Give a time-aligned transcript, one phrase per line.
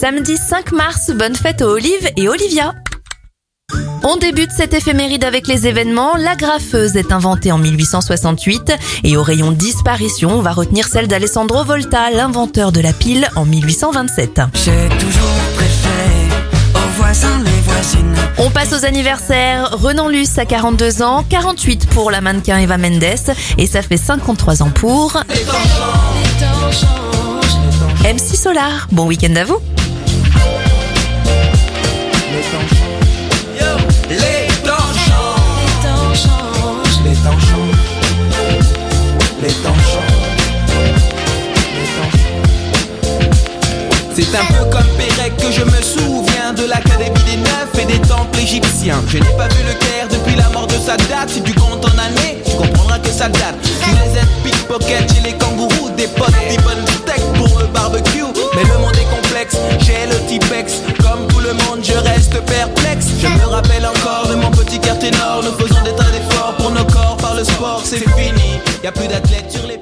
[0.00, 1.10] samedi 5 mars.
[1.14, 2.74] Bonne fête aux Olive et Olivia.
[4.02, 6.16] On débute cette éphéméride avec les événements.
[6.16, 8.72] La graffeuse est inventée en 1868
[9.04, 13.44] et au rayon disparition, on va retenir celle d'Alessandro Volta, l'inventeur de la pile en
[13.44, 14.40] 1827.
[14.54, 16.28] J'ai toujours préféré
[16.76, 18.14] aux voisins les voisines.
[18.38, 19.68] On passe aux anniversaires.
[19.72, 23.04] Renan Luce a 42 ans, 48 pour la mannequin Eva Mendes
[23.58, 25.22] et ça fait 53 ans pour
[28.02, 28.88] MC Solar.
[28.92, 29.58] Bon week-end à vous.
[44.20, 47.98] C'est un peu comme Pérec que je me souviens de l'académie des neufs et des
[48.06, 49.02] temples égyptiens.
[49.08, 51.26] Je n'ai pas vu le Caire depuis la mort de Sadat.
[51.26, 53.56] Si tu comptes en années, tu comprendras que ça date.
[53.62, 58.24] Tu les aides pickpocket chez les kangourous, des potes, des bonnes steaks pour le barbecue.
[58.54, 60.82] Mais le monde est complexe, j'ai le Tipex.
[61.00, 63.06] Comme tout le monde, je reste perplexe.
[63.22, 65.42] Je me rappelle encore de mon petit cœur ténor.
[65.42, 68.60] Nous faisons des tas d'efforts pour nos corps par le sport, c'est fini.
[68.84, 69.78] Y a plus d'athlètes sur les